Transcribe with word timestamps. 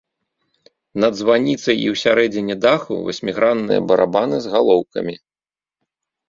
Над 1.03 1.13
званіцай 1.19 1.77
і 1.81 1.85
ў 1.93 2.01
сярэдзіне 2.03 2.55
даху 2.63 2.93
васьмігранныя 3.09 3.79
барабаны 3.93 4.41
з 4.47 4.55
галоўкамі. 4.57 5.15